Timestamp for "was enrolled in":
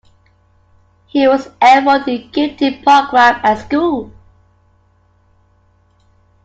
1.27-2.21